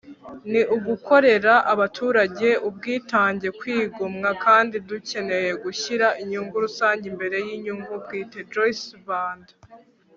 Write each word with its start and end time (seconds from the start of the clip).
ni 0.51 0.61
ugukorera 0.75 1.53
abaturage 1.73 2.49
ubwitange, 2.67 3.47
kwigomwa, 3.59 4.29
kandi 4.45 4.75
dukeneye 4.89 5.51
gushyira 5.63 6.07
inyungu 6.21 6.55
rusange 6.65 7.05
imbere 7.11 7.37
y'inyungu 7.45 7.91
bwite.- 8.03 8.39
joyce 8.51 8.91
banda 9.07 9.53